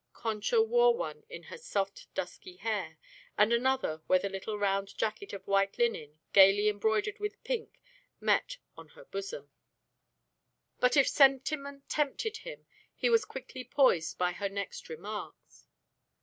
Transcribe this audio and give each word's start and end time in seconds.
Concha 0.13 0.59
wore 0.63 0.95
one 0.97 1.25
in 1.29 1.43
her 1.43 1.59
soft 1.59 2.11
dusky 2.15 2.55
hair, 2.55 2.97
and 3.37 3.53
another 3.53 4.01
where 4.07 4.17
the 4.17 4.29
little 4.29 4.57
round 4.57 4.97
jacket 4.97 5.31
of 5.31 5.45
white 5.45 5.77
linen, 5.77 6.17
gaily 6.33 6.67
embroidered 6.69 7.19
with 7.19 7.43
pink, 7.43 7.79
met 8.19 8.57
on 8.75 8.87
her 8.87 9.05
bosom. 9.05 9.51
But 10.79 10.97
if 10.97 11.07
sentiment 11.07 11.87
tempted 11.87 12.37
him 12.37 12.65
he 12.95 13.11
was 13.11 13.25
quickly 13.25 13.63
poised 13.63 14.17
by 14.17 14.31
her 14.31 14.49
next 14.49 14.89
remarks. 14.89 15.67